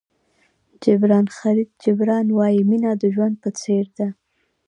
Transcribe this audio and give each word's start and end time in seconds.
جبران 0.83 1.25
خلیل 1.37 1.69
جبران 1.83 2.27
وایي 2.37 2.61
مینه 2.69 2.91
د 3.01 3.03
ژوند 3.15 3.35
په 3.43 3.49
څېر 3.59 3.85
ده. 3.97 4.07